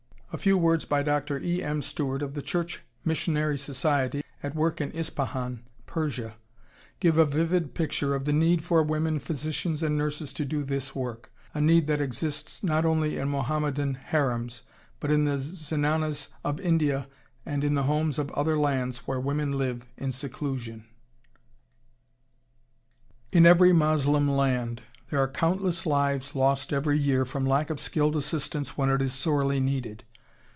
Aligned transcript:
A 0.33 0.37
few 0.37 0.57
words 0.57 0.85
by 0.85 1.03
Dr. 1.03 1.39
E. 1.39 1.61
M. 1.61 1.81
Stuart 1.81 2.21
of 2.21 2.35
the 2.35 2.41
Church 2.41 2.79
Missionary 3.03 3.57
Society, 3.57 4.23
at 4.41 4.55
work 4.55 4.79
in 4.79 4.89
Ispahan, 4.93 5.59
Persia, 5.87 6.35
give 7.01 7.17
a 7.17 7.25
vivid 7.25 7.73
picture 7.73 8.15
of 8.15 8.23
the 8.23 8.31
need 8.31 8.63
for 8.63 8.81
women 8.81 9.19
physicians 9.19 9.83
and 9.83 9.97
nurses 9.97 10.31
to 10.31 10.45
do 10.45 10.63
this 10.63 10.95
work, 10.95 11.33
a 11.53 11.59
need 11.59 11.87
that 11.87 11.99
exists 11.99 12.63
not 12.63 12.85
only 12.85 13.17
in 13.17 13.27
Mohammedan 13.27 13.95
harems, 13.95 14.61
but 15.01 15.11
in 15.11 15.25
the 15.25 15.37
zenanas 15.37 16.29
of 16.45 16.61
India 16.61 17.09
and 17.45 17.61
in 17.61 17.73
the 17.73 17.83
homes 17.83 18.17
of 18.17 18.31
other 18.31 18.57
lands 18.57 18.99
where 18.99 19.19
women 19.19 19.51
live 19.57 19.83
in 19.97 20.13
seclusion. 20.13 20.85
[Illustration: 23.33 23.43
HOW 23.43 23.53
BEDOUIN 23.57 23.75
MOTHERS 23.75 24.05
CARRY 24.05 24.11
THEIR 24.13 24.15
BABIES] 24.15 24.15
In 24.15 24.15
every 24.15 24.17
Moslem 24.17 24.37
land 24.37 24.81
there 25.09 25.19
are 25.19 25.27
countless 25.27 25.85
lives 25.85 26.33
lost 26.33 26.71
every 26.71 26.97
year 26.97 27.25
from 27.25 27.45
lack 27.45 27.69
of 27.69 27.81
skilled 27.81 28.15
assistance 28.15 28.77
when 28.77 28.89
it 28.89 29.01
is 29.01 29.13
sorely 29.13 29.59
needed.... 29.59 30.05